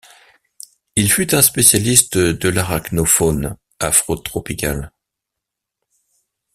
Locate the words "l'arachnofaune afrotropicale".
2.49-4.91